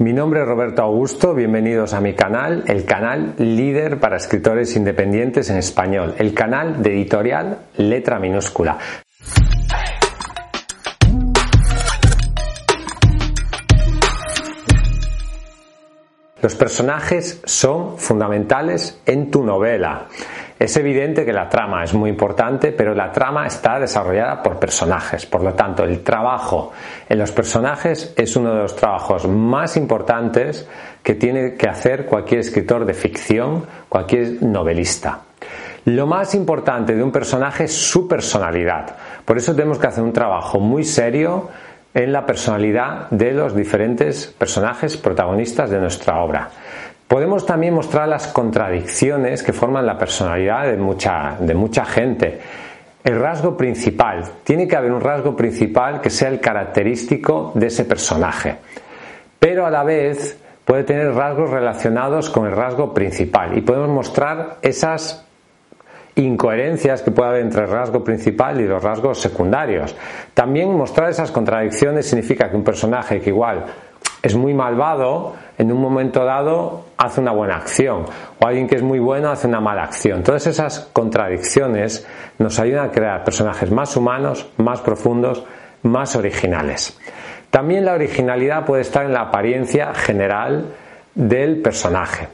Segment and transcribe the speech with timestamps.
[0.00, 5.50] Mi nombre es Roberto Augusto, bienvenidos a mi canal, el canal líder para escritores independientes
[5.50, 8.78] en español, el canal de editorial letra minúscula.
[16.40, 20.08] Los personajes son fundamentales en tu novela.
[20.60, 25.24] Es evidente que la trama es muy importante, pero la trama está desarrollada por personajes.
[25.24, 26.70] Por lo tanto, el trabajo
[27.08, 30.68] en los personajes es uno de los trabajos más importantes
[31.02, 35.20] que tiene que hacer cualquier escritor de ficción, cualquier novelista.
[35.86, 38.94] Lo más importante de un personaje es su personalidad.
[39.24, 41.48] Por eso tenemos que hacer un trabajo muy serio
[41.94, 46.50] en la personalidad de los diferentes personajes protagonistas de nuestra obra.
[47.10, 52.38] Podemos también mostrar las contradicciones que forman la personalidad de mucha, de mucha gente.
[53.02, 57.84] El rasgo principal, tiene que haber un rasgo principal que sea el característico de ese
[57.84, 58.58] personaje,
[59.40, 64.58] pero a la vez puede tener rasgos relacionados con el rasgo principal y podemos mostrar
[64.62, 65.26] esas
[66.14, 69.96] incoherencias que puede haber entre el rasgo principal y los rasgos secundarios.
[70.32, 73.64] También mostrar esas contradicciones significa que un personaje que igual
[74.22, 78.04] es muy malvado, en un momento dado hace una buena acción,
[78.38, 80.22] o alguien que es muy bueno hace una mala acción.
[80.22, 82.06] Todas esas contradicciones
[82.38, 85.44] nos ayudan a crear personajes más humanos, más profundos,
[85.82, 86.98] más originales.
[87.50, 90.66] También la originalidad puede estar en la apariencia general
[91.14, 92.28] del personaje.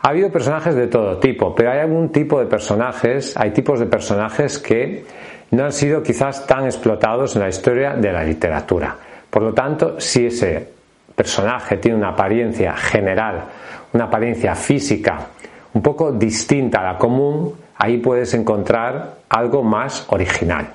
[0.00, 3.86] Ha habido personajes de todo tipo, pero hay algún tipo de personajes, hay tipos de
[3.86, 5.04] personajes que
[5.52, 8.96] no han sido quizás tan explotados en la historia de la literatura.
[9.30, 10.71] Por lo tanto, si ese
[11.14, 13.44] personaje tiene una apariencia general,
[13.92, 15.28] una apariencia física
[15.74, 20.68] un poco distinta a la común, ahí puedes encontrar algo más original.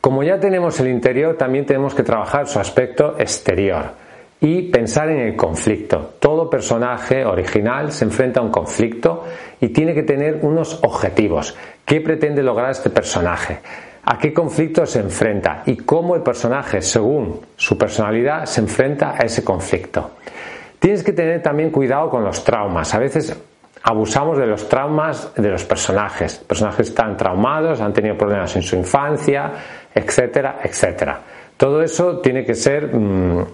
[0.00, 4.02] Como ya tenemos el interior, también tenemos que trabajar su aspecto exterior
[4.40, 6.14] y pensar en el conflicto.
[6.18, 9.24] Todo personaje original se enfrenta a un conflicto
[9.60, 11.56] y tiene que tener unos objetivos.
[11.84, 13.60] ¿Qué pretende lograr este personaje?
[14.04, 19.24] A qué conflicto se enfrenta y cómo el personaje, según su personalidad, se enfrenta a
[19.24, 20.12] ese conflicto.
[20.78, 22.92] Tienes que tener también cuidado con los traumas.
[22.94, 23.36] A veces
[23.84, 26.38] abusamos de los traumas de los personajes.
[26.38, 29.52] Personajes están traumados, han tenido problemas en su infancia,
[29.94, 31.20] etcétera, etcétera.
[31.56, 33.46] Todo eso tiene que ser mm,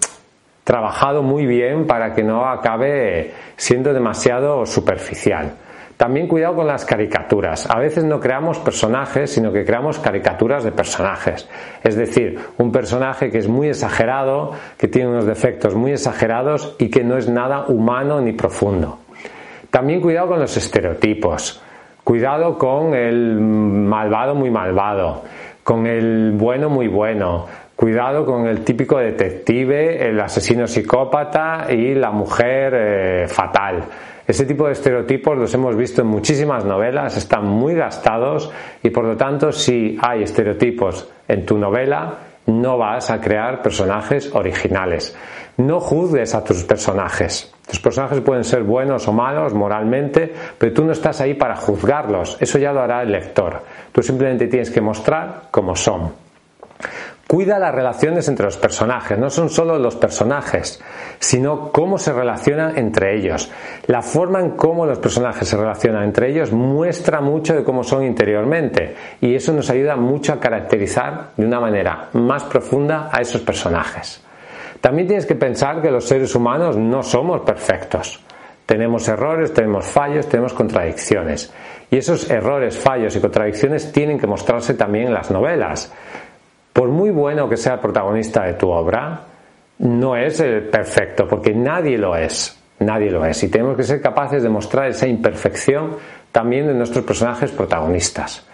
[0.65, 5.53] trabajado muy bien para que no acabe siendo demasiado superficial.
[5.98, 7.69] También cuidado con las caricaturas.
[7.69, 11.48] A veces no creamos personajes, sino que creamos caricaturas de personajes.
[11.82, 16.88] Es decir, un personaje que es muy exagerado, que tiene unos defectos muy exagerados y
[16.88, 19.00] que no es nada humano ni profundo.
[19.70, 21.60] También cuidado con los estereotipos.
[22.04, 25.25] Cuidado con el malvado muy malvado,
[25.65, 27.47] con el bueno muy bueno,
[27.78, 33.84] Cuidado con el típico detective, el asesino psicópata y la mujer eh, fatal.
[34.27, 38.50] Ese tipo de estereotipos los hemos visto en muchísimas novelas, están muy gastados
[38.83, 44.34] y por lo tanto si hay estereotipos en tu novela no vas a crear personajes
[44.34, 45.16] originales.
[45.59, 47.55] No juzgues a tus personajes.
[47.65, 52.39] Tus personajes pueden ser buenos o malos moralmente, pero tú no estás ahí para juzgarlos.
[52.41, 53.62] Eso ya lo hará el lector.
[53.93, 56.28] Tú simplemente tienes que mostrar cómo son.
[57.28, 60.83] Cuida las relaciones entre los personajes, no son solo los personajes,
[61.19, 63.53] sino cómo se relacionan entre ellos.
[63.87, 68.05] La forma en cómo los personajes se relacionan entre ellos muestra mucho de cómo son
[68.05, 73.43] interiormente y eso nos ayuda mucho a caracterizar de una manera más profunda a esos
[73.43, 74.25] personajes.
[74.81, 78.24] También tienes que pensar que los seres humanos no somos perfectos.
[78.65, 81.53] Tenemos errores, tenemos fallos, tenemos contradicciones.
[81.91, 85.92] Y esos errores, fallos y contradicciones tienen que mostrarse también en las novelas
[86.78, 89.22] por muy bueno que sea el protagonista de tu obra,
[89.78, 92.57] no es el perfecto, porque nadie lo es.
[92.78, 93.42] Nadie lo es.
[93.42, 95.97] Y tenemos que ser capaces de mostrar esa imperfección
[96.30, 98.47] también de nuestros personajes protagonistas.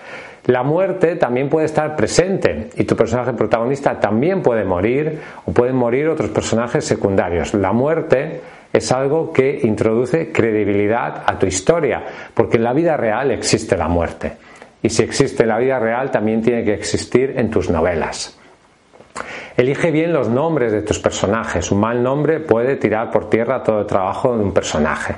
[0.46, 5.76] La muerte también puede estar presente y tu personaje protagonista también puede morir o pueden
[5.76, 7.52] morir otros personajes secundarios.
[7.52, 8.40] La muerte
[8.72, 13.88] es algo que introduce credibilidad a tu historia, porque en la vida real existe la
[13.88, 14.32] muerte.
[14.84, 18.38] Y si existe la vida real, también tiene que existir en tus novelas.
[19.56, 21.72] Elige bien los nombres de tus personajes.
[21.72, 25.14] Un mal nombre puede tirar por tierra todo el trabajo de un personaje.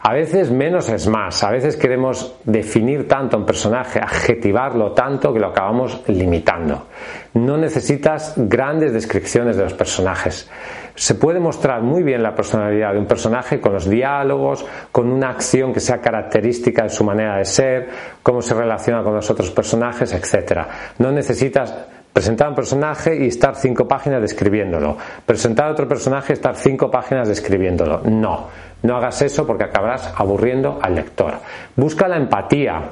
[0.00, 5.40] A veces menos es más, a veces queremos definir tanto un personaje, adjetivarlo tanto que
[5.40, 6.86] lo acabamos limitando.
[7.34, 10.48] No necesitas grandes descripciones de los personajes.
[10.94, 15.30] Se puede mostrar muy bien la personalidad de un personaje con los diálogos, con una
[15.30, 17.88] acción que sea característica de su manera de ser,
[18.22, 20.60] cómo se relaciona con los otros personajes, etc.
[20.98, 21.74] No necesitas
[22.12, 24.96] Presentar un personaje y estar cinco páginas describiéndolo.
[25.24, 28.00] Presentar otro personaje y estar cinco páginas describiéndolo.
[28.04, 28.48] No,
[28.82, 31.34] no hagas eso porque acabarás aburriendo al lector.
[31.76, 32.82] Busca la empatía.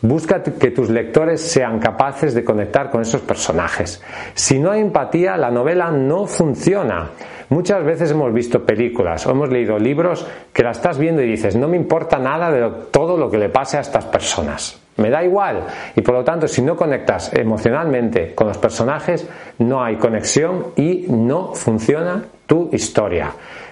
[0.00, 4.02] Busca que tus lectores sean capaces de conectar con esos personajes.
[4.34, 7.10] Si no hay empatía, la novela no funciona.
[7.52, 11.54] Muchas veces hemos visto películas o hemos leído libros que la estás viendo y dices,
[11.54, 14.80] no me importa nada de todo lo que le pase a estas personas.
[14.96, 15.66] Me da igual.
[15.94, 19.28] Y por lo tanto, si no conectas emocionalmente con los personajes,
[19.58, 23.30] no hay conexión y no funciona tu historia.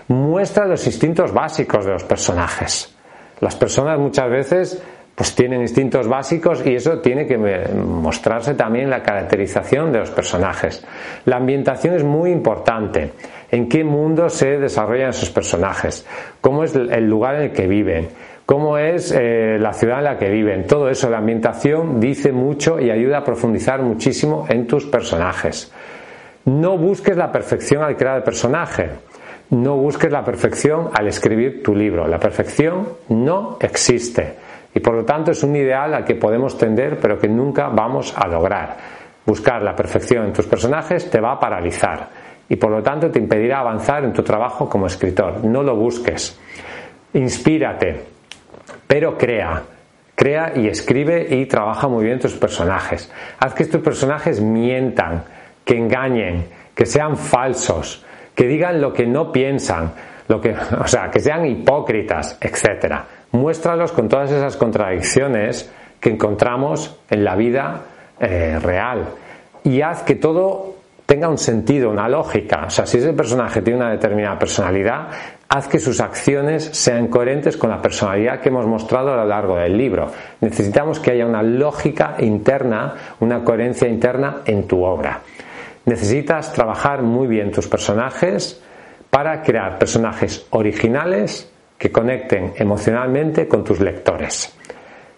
[0.08, 2.94] Muestra los instintos básicos de los personajes.
[3.40, 4.82] Las personas muchas veces
[5.20, 10.10] pues tienen instintos básicos y eso tiene que mostrarse también en la caracterización de los
[10.10, 10.82] personajes.
[11.26, 13.12] La ambientación es muy importante.
[13.50, 16.06] ¿En qué mundo se desarrollan esos personajes?
[16.40, 18.08] ¿Cómo es el lugar en el que viven?
[18.46, 20.66] cómo es eh, la ciudad en la que viven.
[20.66, 25.70] Todo eso, la ambientación dice mucho y ayuda a profundizar muchísimo en tus personajes.
[26.46, 28.88] No busques la perfección al crear el personaje.
[29.50, 32.08] No busques la perfección al escribir tu libro.
[32.08, 34.49] La perfección no existe.
[34.74, 38.14] Y por lo tanto es un ideal al que podemos tender pero que nunca vamos
[38.16, 38.76] a lograr.
[39.26, 42.08] Buscar la perfección en tus personajes te va a paralizar
[42.50, 45.44] y por lo tanto te impedirá avanzar en tu trabajo como escritor.
[45.44, 46.38] No lo busques.
[47.14, 48.04] Inspírate,
[48.86, 49.62] pero crea.
[50.16, 53.10] Crea y escribe y trabaja muy bien tus personajes.
[53.38, 55.22] Haz que estos personajes mientan,
[55.64, 59.92] que engañen, que sean falsos, que digan lo que no piensan,
[60.26, 62.94] lo que, o sea, que sean hipócritas, etc.
[63.32, 67.82] Muéstralos con todas esas contradicciones que encontramos en la vida
[68.18, 69.04] eh, real
[69.62, 70.74] y haz que todo
[71.06, 72.64] tenga un sentido, una lógica.
[72.66, 75.08] O sea, si ese personaje tiene una determinada personalidad,
[75.48, 79.56] haz que sus acciones sean coherentes con la personalidad que hemos mostrado a lo largo
[79.56, 80.08] del libro.
[80.40, 85.20] Necesitamos que haya una lógica interna, una coherencia interna en tu obra.
[85.84, 88.62] Necesitas trabajar muy bien tus personajes
[89.10, 91.49] para crear personajes originales
[91.80, 94.54] que conecten emocionalmente con tus lectores.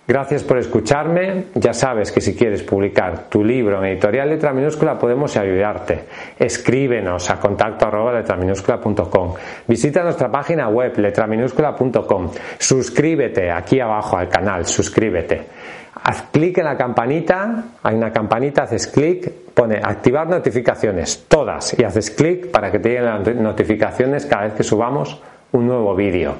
[0.06, 1.46] Gracias por escucharme.
[1.56, 6.04] Ya sabes que si quieres publicar tu libro en editorial letra minúscula podemos ayudarte.
[6.38, 9.34] Escríbenos a contacto arroba letraminúscula.com.
[9.66, 12.30] Visita nuestra página web letraminúscula.com.
[12.58, 15.42] Suscríbete aquí abajo al canal, suscríbete.
[16.04, 21.84] Haz clic en la campanita, hay una campanita, haces clic, pone activar notificaciones, todas, y
[21.84, 25.20] haces clic para que te lleguen las notificaciones cada vez que subamos
[25.52, 26.36] un nuevo vídeo.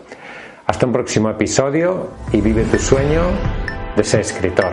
[0.67, 3.23] Hasta un próximo episodio y vive tu sueño
[3.97, 4.73] de ser escritor.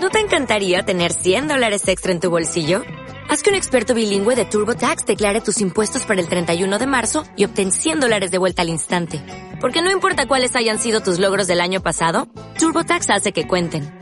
[0.00, 2.82] ¿No te encantaría tener 100 dólares extra en tu bolsillo?
[3.28, 7.24] Haz que un experto bilingüe de TurboTax declare tus impuestos para el 31 de marzo
[7.36, 9.22] y obtén 100 dólares de vuelta al instante.
[9.60, 12.28] Porque no importa cuáles hayan sido tus logros del año pasado,
[12.58, 14.01] TurboTax hace que cuenten.